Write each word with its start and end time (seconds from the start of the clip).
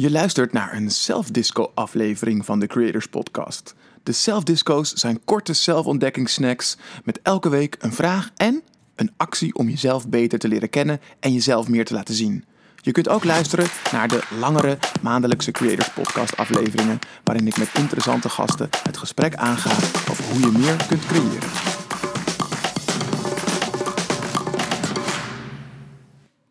Je 0.00 0.10
luistert 0.10 0.52
naar 0.52 0.74
een 0.74 0.90
self-disco-aflevering 0.90 2.44
van 2.44 2.60
de 2.60 2.66
Creators 2.66 3.06
Podcast. 3.06 3.74
De 4.02 4.12
self-disco's 4.12 4.92
zijn 4.92 5.24
korte 5.24 5.52
zelfontdekkingssnacks 5.52 6.76
met 7.04 7.20
elke 7.22 7.48
week 7.48 7.76
een 7.78 7.92
vraag 7.92 8.30
en 8.36 8.62
een 8.94 9.12
actie 9.16 9.54
om 9.54 9.68
jezelf 9.68 10.08
beter 10.08 10.38
te 10.38 10.48
leren 10.48 10.70
kennen 10.70 11.00
en 11.20 11.32
jezelf 11.32 11.68
meer 11.68 11.84
te 11.84 11.94
laten 11.94 12.14
zien. 12.14 12.44
Je 12.76 12.92
kunt 12.92 13.08
ook 13.08 13.24
luisteren 13.24 13.66
naar 13.92 14.08
de 14.08 14.22
langere 14.40 14.78
maandelijkse 15.02 15.50
Creators 15.50 15.92
Podcast 15.92 16.36
afleveringen, 16.36 16.98
waarin 17.24 17.46
ik 17.46 17.58
met 17.58 17.70
interessante 17.74 18.28
gasten 18.28 18.68
het 18.82 18.96
gesprek 18.96 19.34
aanga 19.34 19.70
over 20.10 20.24
hoe 20.24 20.40
je 20.40 20.58
meer 20.58 20.86
kunt 20.88 21.06
creëren. 21.06 21.48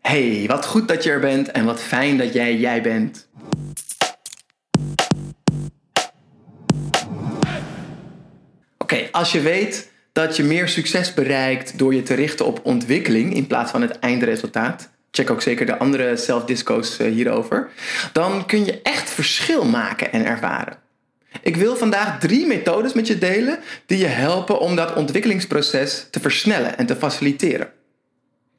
Hey, 0.00 0.44
wat 0.46 0.66
goed 0.66 0.88
dat 0.88 1.04
je 1.04 1.10
er 1.10 1.20
bent 1.20 1.50
en 1.50 1.64
wat 1.64 1.80
fijn 1.80 2.16
dat 2.18 2.32
jij 2.32 2.56
jij 2.56 2.82
bent. 2.82 3.26
Als 9.16 9.32
je 9.32 9.40
weet 9.40 9.90
dat 10.12 10.36
je 10.36 10.42
meer 10.42 10.68
succes 10.68 11.14
bereikt 11.14 11.78
door 11.78 11.94
je 11.94 12.02
te 12.02 12.14
richten 12.14 12.46
op 12.46 12.60
ontwikkeling 12.62 13.34
in 13.34 13.46
plaats 13.46 13.70
van 13.70 13.82
het 13.82 13.98
eindresultaat, 13.98 14.90
check 15.10 15.30
ook 15.30 15.42
zeker 15.42 15.66
de 15.66 15.78
andere 15.78 16.16
self-disco's 16.16 16.98
eh, 16.98 17.12
hierover, 17.12 17.70
dan 18.12 18.46
kun 18.46 18.64
je 18.64 18.82
echt 18.82 19.10
verschil 19.10 19.64
maken 19.64 20.12
en 20.12 20.24
ervaren. 20.24 20.78
Ik 21.42 21.56
wil 21.56 21.76
vandaag 21.76 22.20
drie 22.20 22.46
methodes 22.46 22.92
met 22.92 23.06
je 23.06 23.18
delen 23.18 23.58
die 23.86 23.98
je 23.98 24.06
helpen 24.06 24.60
om 24.60 24.76
dat 24.76 24.94
ontwikkelingsproces 24.94 26.06
te 26.10 26.20
versnellen 26.20 26.78
en 26.78 26.86
te 26.86 26.96
faciliteren. 26.96 27.72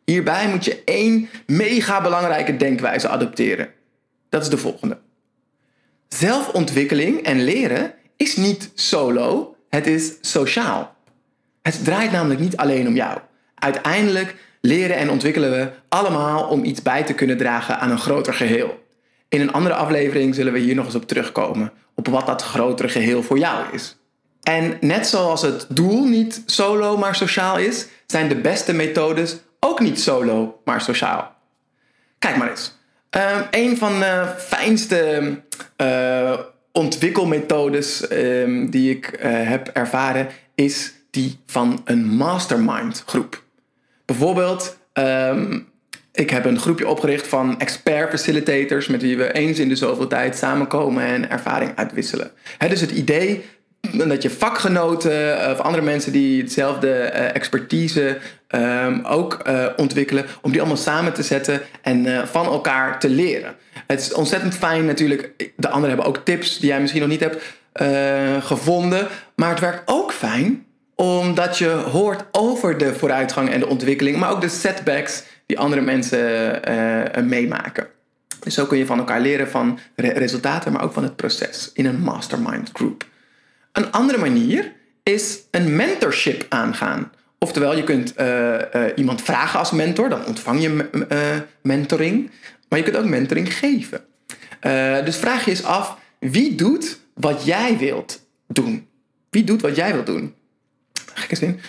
Hierbij 0.05 0.47
moet 0.47 0.65
je 0.65 0.81
één 0.85 1.29
mega 1.45 2.01
belangrijke 2.01 2.57
denkwijze 2.57 3.07
adopteren. 3.07 3.69
Dat 4.29 4.41
is 4.41 4.49
de 4.49 4.57
volgende. 4.57 4.97
Zelfontwikkeling 6.07 7.21
en 7.21 7.43
leren 7.43 7.93
is 8.15 8.35
niet 8.35 8.71
solo, 8.73 9.56
het 9.69 9.87
is 9.87 10.13
sociaal. 10.21 10.95
Het 11.61 11.83
draait 11.83 12.11
namelijk 12.11 12.39
niet 12.39 12.57
alleen 12.57 12.87
om 12.87 12.95
jou. 12.95 13.19
Uiteindelijk 13.55 14.35
leren 14.61 14.95
en 14.95 15.09
ontwikkelen 15.09 15.51
we 15.51 15.69
allemaal 15.89 16.47
om 16.47 16.63
iets 16.63 16.81
bij 16.81 17.03
te 17.03 17.13
kunnen 17.13 17.37
dragen 17.37 17.79
aan 17.79 17.91
een 17.91 17.99
groter 17.99 18.33
geheel. 18.33 18.85
In 19.29 19.41
een 19.41 19.51
andere 19.51 19.75
aflevering 19.75 20.35
zullen 20.35 20.53
we 20.53 20.59
hier 20.59 20.75
nog 20.75 20.85
eens 20.85 20.95
op 20.95 21.07
terugkomen, 21.07 21.71
op 21.95 22.07
wat 22.07 22.25
dat 22.25 22.41
grotere 22.41 22.89
geheel 22.89 23.23
voor 23.23 23.37
jou 23.37 23.63
is. 23.71 23.97
En 24.43 24.77
net 24.81 25.07
zoals 25.07 25.41
het 25.41 25.65
doel 25.69 26.03
niet 26.03 26.43
solo 26.45 26.97
maar 26.97 27.15
sociaal 27.15 27.57
is, 27.57 27.87
zijn 28.05 28.27
de 28.27 28.35
beste 28.35 28.73
methodes 28.73 29.37
ook 29.59 29.79
niet 29.79 30.01
solo 30.01 30.61
maar 30.65 30.81
sociaal. 30.81 31.35
Kijk 32.19 32.37
maar 32.37 32.49
eens. 32.49 32.75
Uh, 33.17 33.37
een 33.51 33.77
van 33.77 33.99
de 33.99 34.33
fijnste 34.37 35.41
uh, 35.77 36.33
ontwikkelmethodes 36.77 38.11
uh, 38.11 38.67
die 38.69 38.89
ik 38.89 39.05
eh, 39.07 39.31
heb 39.31 39.67
ervaren 39.67 40.27
is 40.55 40.93
die 41.09 41.37
van 41.45 41.81
een 41.85 42.05
mastermind 42.05 43.03
groep. 43.05 43.43
Bijvoorbeeld, 44.05 44.77
ehm, 44.93 45.59
ik 46.11 46.29
heb 46.29 46.45
een 46.45 46.59
groepje 46.59 46.87
opgericht 46.87 47.27
van 47.27 47.59
expert 47.59 48.09
facilitators 48.09 48.87
met 48.87 49.01
wie 49.01 49.17
we 49.17 49.33
eens 49.33 49.59
in 49.59 49.69
de 49.69 49.75
zoveel 49.75 50.07
tijd 50.07 50.37
samenkomen 50.37 51.03
en 51.03 51.29
ervaring 51.29 51.71
uitwisselen. 51.75 52.31
He, 52.57 52.69
dus 52.69 52.81
het 52.81 52.91
idee 52.91 53.45
dat 53.91 54.21
je 54.21 54.29
vakgenoten 54.29 55.51
of 55.51 55.59
andere 55.59 55.83
mensen 55.83 56.11
die 56.11 56.41
hetzelfde 56.41 56.87
uh, 56.87 57.35
expertise 57.35 58.17
um, 58.49 59.05
ook 59.05 59.41
uh, 59.47 59.65
ontwikkelen, 59.75 60.25
om 60.41 60.51
die 60.51 60.59
allemaal 60.59 60.77
samen 60.77 61.13
te 61.13 61.23
zetten 61.23 61.61
en 61.81 62.27
van 62.27 62.45
elkaar 62.45 62.99
te 62.99 63.09
leren. 63.09 63.55
Het 63.87 63.99
is 63.99 64.13
ontzettend 64.13 64.55
fijn 64.55 64.85
natuurlijk. 64.85 65.51
De 65.55 65.69
anderen 65.69 65.95
hebben 65.95 66.05
ook 66.05 66.25
tips 66.25 66.59
die 66.59 66.69
jij 66.69 66.79
misschien 66.79 67.01
nog 67.01 67.09
niet 67.09 67.19
hebt 67.19 67.43
gevonden. 68.45 69.07
Maar 69.35 69.49
het 69.49 69.59
werkt 69.59 69.81
ook 69.85 70.11
fijn 70.13 70.65
omdat 70.95 71.57
je 71.57 71.69
hoort 71.69 72.23
over 72.31 72.77
de 72.77 72.93
vooruitgang 72.93 73.49
en 73.49 73.59
de 73.59 73.67
ontwikkeling, 73.67 74.17
maar 74.17 74.31
ook 74.31 74.41
de 74.41 74.49
setbacks 74.49 75.23
die 75.45 75.59
andere 75.59 75.81
mensen 75.81 76.61
meemaken. 77.27 77.87
Dus 78.39 78.53
zo 78.53 78.65
kun 78.65 78.77
je 78.77 78.85
van 78.85 78.97
elkaar 78.97 79.21
leren 79.21 79.49
van 79.49 79.79
re 79.95 80.09
resultaten, 80.09 80.71
maar 80.71 80.83
ook 80.83 80.93
van 80.93 81.03
het 81.03 81.15
proces 81.15 81.71
in 81.73 81.85
een 81.85 81.99
mastermind 81.99 82.69
group. 82.73 83.05
Een 83.77 83.91
andere 83.91 84.17
manier 84.17 84.73
is 85.03 85.39
een 85.51 85.75
mentorship 85.75 86.45
aangaan. 86.49 87.11
Oftewel, 87.39 87.75
je 87.75 87.83
kunt 87.83 88.13
uh, 88.19 88.53
uh, 88.53 88.59
iemand 88.95 89.21
vragen 89.21 89.59
als 89.59 89.71
mentor, 89.71 90.09
dan 90.09 90.25
ontvang 90.25 90.61
je 90.61 90.89
uh, 91.11 91.17
mentoring. 91.61 92.31
Maar 92.69 92.79
je 92.79 92.85
kunt 92.85 92.97
ook 92.97 93.05
mentoring 93.05 93.53
geven. 93.53 94.01
dus 95.05 95.15
vraag 95.15 95.45
je 95.45 95.51
eens 95.51 95.63
af, 95.63 95.97
wie 96.19 96.55
doet 96.55 96.99
wat 97.13 97.45
jij 97.45 97.77
wilt 97.77 98.25
doen? 98.47 98.87
Wie 99.29 99.43
doet 99.43 99.61
wat 99.61 99.75
jij 99.75 99.93
wilt 99.93 100.05
doen? 100.05 100.33
Gekke 101.13 101.35
zin. 101.35 101.59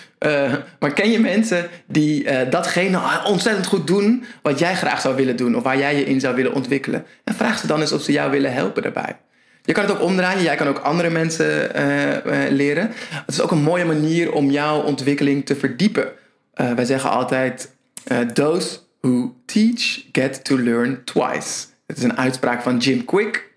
maar 0.79 0.93
ken 0.93 1.11
je 1.11 1.19
mensen 1.19 1.69
die 1.87 2.49
datgene 2.49 2.99
ontzettend 3.25 3.65
goed 3.65 3.87
doen 3.87 4.23
wat 4.41 4.59
jij 4.59 4.75
graag 4.75 5.01
zou 5.01 5.15
willen 5.15 5.35
doen 5.35 5.55
of 5.55 5.63
waar 5.63 5.77
jij 5.77 5.95
je 5.95 6.05
in 6.05 6.19
zou 6.19 6.35
willen 6.35 6.53
ontwikkelen? 6.53 7.05
En 7.23 7.35
vraag 7.35 7.59
ze 7.59 7.67
dan 7.67 7.81
eens 7.81 7.91
of 7.91 8.01
ze 8.01 8.11
jou 8.11 8.31
willen 8.31 8.53
helpen 8.53 8.83
daarbij. 8.83 9.15
Je 9.63 9.73
kan 9.73 9.83
het 9.83 9.93
ook 9.93 10.01
omdraaien. 10.01 10.43
Jij 10.43 10.55
kan 10.55 10.67
ook 10.67 10.77
andere 10.77 11.09
mensen 11.09 11.71
uh, 11.75 12.07
uh, 12.11 12.49
leren. 12.49 12.91
Het 13.09 13.33
is 13.33 13.41
ook 13.41 13.51
een 13.51 13.61
mooie 13.61 13.85
manier 13.85 14.31
om 14.31 14.51
jouw 14.51 14.81
ontwikkeling 14.81 15.45
te 15.45 15.55
verdiepen. 15.55 16.11
Uh, 16.61 16.71
wij 16.71 16.85
zeggen 16.85 17.09
altijd: 17.09 17.71
Those 18.33 18.77
who 19.01 19.35
teach 19.45 20.01
get 20.11 20.43
to 20.43 20.59
learn 20.59 21.03
twice. 21.03 21.65
Het 21.87 21.97
is 21.97 22.03
een 22.03 22.17
uitspraak 22.17 22.61
van 22.61 22.77
Jim 22.77 23.05
Quick. 23.05 23.47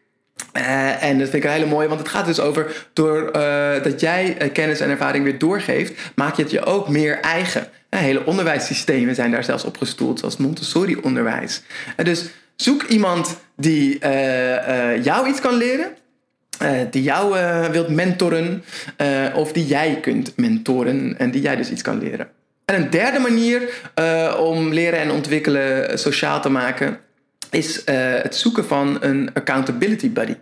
en 0.52 1.18
dat 1.18 1.28
vind 1.28 1.44
ik 1.44 1.44
een 1.44 1.56
hele 1.56 1.66
mooie, 1.66 1.88
want 1.88 2.00
het 2.00 2.08
gaat 2.08 2.26
dus 2.26 2.40
over 2.40 2.86
doordat 2.92 3.84
dat 3.84 4.00
jij 4.00 4.50
kennis 4.52 4.80
en 4.80 4.90
ervaring 4.90 5.24
weer 5.24 5.38
doorgeeft, 5.38 6.12
maak 6.14 6.36
je 6.36 6.42
het 6.42 6.50
je 6.50 6.64
ook 6.64 6.88
meer 6.88 7.20
eigen. 7.20 7.68
hele 7.88 8.26
onderwijssystemen 8.26 9.14
zijn 9.14 9.30
daar 9.30 9.44
zelfs 9.44 9.64
op 9.64 9.76
gestoeld, 9.76 10.18
zoals 10.18 10.36
Montessori-onderwijs. 10.36 11.62
dus 11.96 12.30
zoek 12.56 12.82
iemand 12.82 13.36
die 13.56 13.98
jou 15.02 15.28
iets 15.28 15.40
kan 15.40 15.54
leren 15.54 15.96
uh, 16.62 16.80
die 16.90 17.02
jou 17.02 17.36
wilt 17.70 17.88
mentoren 17.88 18.64
uh, 18.98 19.36
of 19.36 19.52
die 19.52 19.66
jij 19.66 19.98
kunt 20.00 20.32
mentoren 20.36 21.18
en 21.18 21.30
die 21.30 21.42
jij 21.42 21.56
dus 21.56 21.70
iets 21.70 21.82
kan 21.82 21.98
leren. 21.98 22.28
En 22.64 22.74
een 22.82 22.90
derde 22.90 23.18
manier 23.18 23.62
om 24.38 24.72
leren 24.72 24.98
en 24.98 25.10
ontwikkelen 25.10 25.98
sociaal 25.98 26.40
te 26.40 26.48
maken 26.48 26.98
is 27.50 27.82
het 27.84 28.36
zoeken 28.36 28.64
van 28.64 28.96
een 29.00 29.30
accountability 29.34 30.10
buddy. 30.10 30.36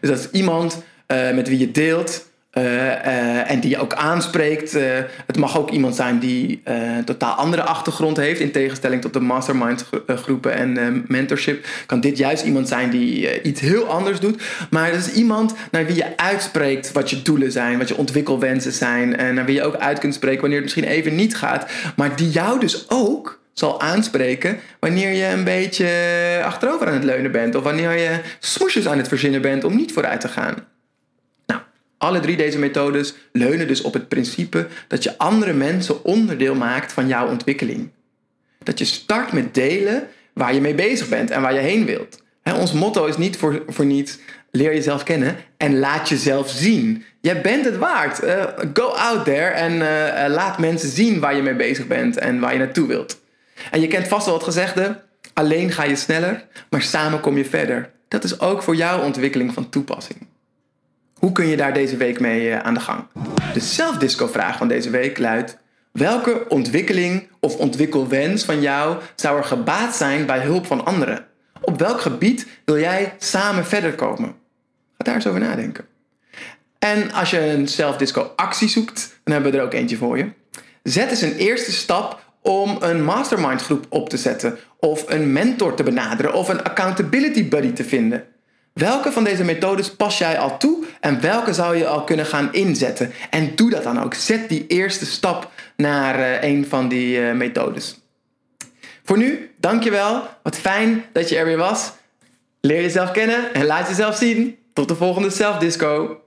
Dus 0.00 0.10
dat 0.10 0.18
is 0.18 0.30
iemand 0.30 0.82
met 1.06 1.48
wie 1.48 1.58
je 1.58 1.70
deelt 1.70 2.29
uh, 2.58 2.64
uh, 2.64 3.50
en 3.50 3.60
die 3.60 3.70
je 3.70 3.78
ook 3.78 3.94
aanspreekt. 3.94 4.76
Uh, 4.76 4.82
het 5.26 5.38
mag 5.38 5.58
ook 5.58 5.70
iemand 5.70 5.96
zijn 5.96 6.18
die 6.18 6.60
een 6.64 7.04
totaal 7.04 7.34
andere 7.34 7.62
achtergrond 7.62 8.16
heeft. 8.16 8.40
In 8.40 8.50
tegenstelling 8.50 9.02
tot 9.02 9.12
de 9.12 9.20
mastermind 9.20 9.88
groepen 10.06 10.52
en 10.52 11.04
mentorship. 11.08 11.66
Kan 11.86 12.00
dit 12.00 12.18
juist 12.18 12.44
iemand 12.44 12.68
zijn 12.68 12.90
die 12.90 13.42
iets 13.42 13.60
heel 13.60 13.84
anders 13.84 14.20
doet. 14.20 14.42
Maar 14.70 14.86
het 14.90 15.06
is 15.06 15.12
iemand 15.12 15.54
naar 15.70 15.86
wie 15.86 15.96
je 15.96 16.16
uitspreekt 16.16 16.92
wat 16.92 17.10
je 17.10 17.22
doelen 17.22 17.52
zijn. 17.52 17.78
Wat 17.78 17.88
je 17.88 17.96
ontwikkelwensen 17.96 18.72
zijn. 18.72 19.16
En 19.16 19.34
naar 19.34 19.44
wie 19.44 19.54
je 19.54 19.64
ook 19.64 19.76
uit 19.76 19.98
kunt 19.98 20.14
spreken 20.14 20.40
wanneer 20.40 20.58
het 20.58 20.66
misschien 20.66 20.92
even 20.92 21.14
niet 21.14 21.36
gaat. 21.36 21.70
Maar 21.96 22.16
die 22.16 22.30
jou 22.30 22.60
dus 22.60 22.84
ook 22.88 23.40
zal 23.52 23.80
aanspreken 23.80 24.58
wanneer 24.80 25.12
je 25.12 25.26
een 25.26 25.44
beetje 25.44 25.88
achterover 26.44 26.86
aan 26.86 26.94
het 26.94 27.04
leunen 27.04 27.32
bent. 27.32 27.54
Of 27.54 27.62
wanneer 27.62 27.98
je 27.98 28.20
smoesjes 28.38 28.88
aan 28.88 28.98
het 28.98 29.08
verzinnen 29.08 29.42
bent 29.42 29.64
om 29.64 29.76
niet 29.76 29.92
vooruit 29.92 30.20
te 30.20 30.28
gaan. 30.28 30.54
Alle 32.00 32.20
drie 32.20 32.36
deze 32.36 32.58
methodes 32.58 33.14
leunen 33.32 33.68
dus 33.68 33.82
op 33.82 33.92
het 33.92 34.08
principe 34.08 34.66
dat 34.88 35.02
je 35.02 35.18
andere 35.18 35.52
mensen 35.52 36.04
onderdeel 36.04 36.54
maakt 36.54 36.92
van 36.92 37.08
jouw 37.08 37.28
ontwikkeling. 37.28 37.90
Dat 38.62 38.78
je 38.78 38.84
start 38.84 39.32
met 39.32 39.54
delen 39.54 40.08
waar 40.32 40.54
je 40.54 40.60
mee 40.60 40.74
bezig 40.74 41.08
bent 41.08 41.30
en 41.30 41.42
waar 41.42 41.54
je 41.54 41.60
heen 41.60 41.84
wilt. 41.84 42.22
ons 42.44 42.72
motto 42.72 43.04
is 43.06 43.16
niet 43.16 43.36
voor, 43.36 43.62
voor 43.66 43.84
niets 43.84 44.18
leer 44.50 44.74
jezelf 44.74 45.02
kennen 45.02 45.36
en 45.56 45.78
laat 45.78 46.08
jezelf 46.08 46.50
zien. 46.50 47.04
Jij 47.20 47.40
bent 47.40 47.64
het 47.64 47.76
waard. 47.76 48.24
Uh, 48.24 48.44
go 48.74 48.86
out 48.86 49.24
there 49.24 49.50
en 49.50 49.72
uh, 49.72 50.34
laat 50.34 50.58
mensen 50.58 50.88
zien 50.88 51.20
waar 51.20 51.36
je 51.36 51.42
mee 51.42 51.56
bezig 51.56 51.86
bent 51.86 52.18
en 52.18 52.40
waar 52.40 52.52
je 52.52 52.58
naartoe 52.58 52.86
wilt. 52.86 53.20
En 53.70 53.80
je 53.80 53.86
kent 53.86 54.08
vast 54.08 54.26
wel 54.26 54.34
het 54.34 54.44
gezegde: 54.44 55.00
alleen 55.32 55.72
ga 55.72 55.84
je 55.84 55.96
sneller, 55.96 56.46
maar 56.70 56.82
samen 56.82 57.20
kom 57.20 57.36
je 57.36 57.44
verder. 57.44 57.90
Dat 58.08 58.24
is 58.24 58.40
ook 58.40 58.62
voor 58.62 58.76
jouw 58.76 59.02
ontwikkeling 59.02 59.54
van 59.54 59.68
toepassing. 59.68 60.29
Hoe 61.20 61.32
kun 61.32 61.46
je 61.46 61.56
daar 61.56 61.72
deze 61.72 61.96
week 61.96 62.20
mee 62.20 62.50
eh, 62.50 62.58
aan 62.58 62.74
de 62.74 62.80
gang? 62.80 63.04
De 63.52 63.60
zelfdisco-vraag 63.60 64.56
van 64.56 64.68
deze 64.68 64.90
week 64.90 65.18
luidt: 65.18 65.56
welke 65.92 66.48
ontwikkeling 66.48 67.28
of 67.40 67.56
ontwikkelwens 67.56 68.44
van 68.44 68.60
jou 68.60 68.98
zou 69.14 69.38
er 69.38 69.44
gebaat 69.44 69.96
zijn 69.96 70.26
bij 70.26 70.40
hulp 70.40 70.66
van 70.66 70.84
anderen? 70.84 71.26
Op 71.60 71.78
welk 71.78 72.00
gebied 72.00 72.46
wil 72.64 72.78
jij 72.78 73.14
samen 73.18 73.66
verder 73.66 73.94
komen? 73.94 74.28
Ga 74.98 75.04
daar 75.04 75.14
eens 75.14 75.26
over 75.26 75.40
nadenken. 75.40 75.86
En 76.78 77.12
als 77.12 77.30
je 77.30 77.40
een 77.40 77.68
zelfdisco-actie 77.68 78.68
zoekt, 78.68 79.20
dan 79.24 79.34
hebben 79.34 79.52
we 79.52 79.58
er 79.58 79.64
ook 79.64 79.72
eentje 79.72 79.96
voor 79.96 80.18
je. 80.18 80.32
Zet 80.82 81.10
eens 81.10 81.22
een 81.22 81.36
eerste 81.36 81.72
stap 81.72 82.24
om 82.42 82.76
een 82.80 83.04
mastermind 83.04 83.62
groep 83.62 83.86
op 83.88 84.08
te 84.08 84.16
zetten, 84.16 84.58
of 84.78 85.04
een 85.08 85.32
mentor 85.32 85.74
te 85.74 85.82
benaderen, 85.82 86.32
of 86.32 86.48
een 86.48 86.62
accountability 86.62 87.48
buddy 87.48 87.72
te 87.72 87.84
vinden. 87.84 88.24
Welke 88.72 89.12
van 89.12 89.24
deze 89.24 89.44
methodes 89.44 89.94
pas 89.94 90.18
jij 90.18 90.38
al 90.38 90.58
toe 90.58 90.84
en 91.00 91.20
welke 91.20 91.52
zou 91.52 91.76
je 91.76 91.86
al 91.86 92.04
kunnen 92.04 92.26
gaan 92.26 92.52
inzetten? 92.52 93.12
En 93.30 93.54
doe 93.56 93.70
dat 93.70 93.82
dan 93.82 94.02
ook. 94.02 94.14
Zet 94.14 94.48
die 94.48 94.66
eerste 94.66 95.06
stap 95.06 95.50
naar 95.76 96.18
uh, 96.18 96.42
een 96.42 96.66
van 96.68 96.88
die 96.88 97.18
uh, 97.18 97.32
methodes. 97.32 98.00
Voor 99.04 99.18
nu, 99.18 99.50
dankjewel. 99.56 100.22
Wat 100.42 100.56
fijn 100.56 101.04
dat 101.12 101.28
je 101.28 101.36
er 101.36 101.44
weer 101.44 101.56
was. 101.56 101.92
Leer 102.60 102.82
jezelf 102.82 103.10
kennen 103.10 103.54
en 103.54 103.66
laat 103.66 103.88
jezelf 103.88 104.16
zien. 104.16 104.58
Tot 104.72 104.88
de 104.88 104.94
volgende 104.94 105.30
Self 105.30 105.56
Disco. 105.56 106.20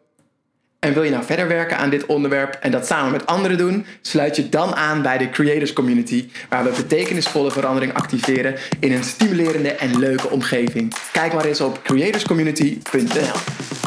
En 0.83 0.94
wil 0.94 1.03
je 1.03 1.09
nou 1.09 1.24
verder 1.24 1.47
werken 1.47 1.77
aan 1.77 1.89
dit 1.89 2.06
onderwerp 2.06 2.57
en 2.62 2.71
dat 2.71 2.85
samen 2.85 3.12
met 3.12 3.25
anderen 3.25 3.57
doen, 3.57 3.85
sluit 4.01 4.35
je 4.35 4.50
dan 4.50 4.75
aan 4.75 5.01
bij 5.01 5.18
de 5.18 5.30
Creators 5.30 5.74
Community, 5.74 6.30
waar 6.50 6.63
we 6.63 6.69
betekenisvolle 6.69 7.51
verandering 7.51 7.94
activeren 7.94 8.56
in 8.80 8.91
een 8.91 9.03
stimulerende 9.03 9.71
en 9.71 10.00
leuke 10.00 10.30
omgeving. 10.30 10.94
Kijk 11.12 11.33
maar 11.33 11.45
eens 11.45 11.62
op 11.62 11.83
creatorscommunity.nl. 11.83 13.82